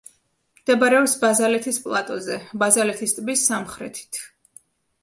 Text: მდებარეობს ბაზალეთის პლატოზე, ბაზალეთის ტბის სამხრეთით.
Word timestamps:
მდებარეობს 0.61 1.13
ბაზალეთის 1.25 1.79
პლატოზე, 1.85 2.39
ბაზალეთის 2.65 3.15
ტბის 3.21 3.47
სამხრეთით. 3.53 4.25